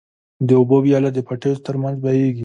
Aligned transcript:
د 0.47 0.49
اوبو 0.59 0.77
وياله 0.83 1.09
د 1.13 1.19
پټيو 1.27 1.63
تر 1.65 1.75
منځ 1.81 1.95
بهيږي. 2.03 2.39